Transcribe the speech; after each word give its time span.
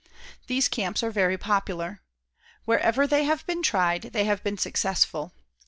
These 0.47 0.67
camps 0.67 1.03
are 1.03 1.11
very 1.11 1.37
popular. 1.37 2.01
Wherever 2.65 3.05
they 3.05 3.23
have 3.25 3.45
been 3.45 3.61
tried, 3.61 4.01
they 4.13 4.25
have 4.25 4.43
been 4.43 4.57
successful. 4.57 5.31